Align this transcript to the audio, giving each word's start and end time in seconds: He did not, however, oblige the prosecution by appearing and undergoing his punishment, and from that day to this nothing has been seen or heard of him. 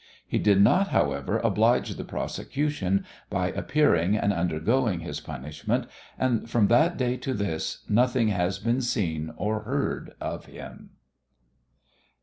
He 0.25 0.39
did 0.39 0.59
not, 0.59 0.87
however, 0.87 1.37
oblige 1.37 1.93
the 1.95 2.03
prosecution 2.03 3.05
by 3.29 3.51
appearing 3.51 4.17
and 4.17 4.33
undergoing 4.33 5.01
his 5.01 5.19
punishment, 5.19 5.85
and 6.17 6.49
from 6.49 6.69
that 6.69 6.97
day 6.97 7.17
to 7.17 7.35
this 7.35 7.83
nothing 7.87 8.29
has 8.29 8.57
been 8.57 8.81
seen 8.81 9.31
or 9.37 9.59
heard 9.61 10.15
of 10.19 10.47
him. 10.47 10.89